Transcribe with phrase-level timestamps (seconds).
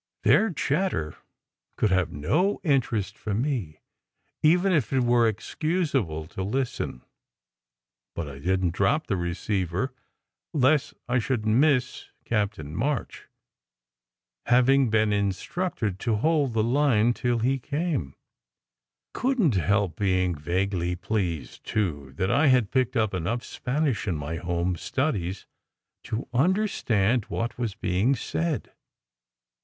[0.23, 1.15] Their chatter
[1.77, 3.81] could have no interest for me,
[4.41, 7.03] even if it were excusable to listen,
[8.15, 9.93] but I didn t drop the receiver
[10.55, 13.27] lest I should miss Captain March,
[14.47, 18.15] having been in 106 SECRET HISTORY structed to hold the line till he came.
[19.13, 24.07] I couldn t help being vaguely pleased, too, that I had picked up enough Spanish
[24.07, 25.45] in my home studies
[26.05, 28.71] to understand what was being said.